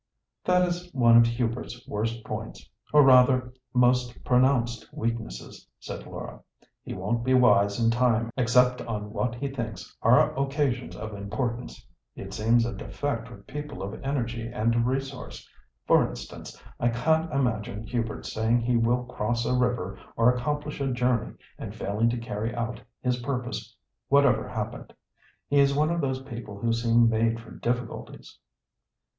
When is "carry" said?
22.17-22.55